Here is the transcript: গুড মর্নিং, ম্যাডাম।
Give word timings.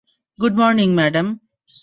গুড 0.39 0.53
মর্নিং, 0.59 0.89
ম্যাডাম। 0.95 1.27